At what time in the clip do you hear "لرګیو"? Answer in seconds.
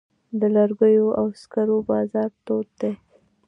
0.55-1.07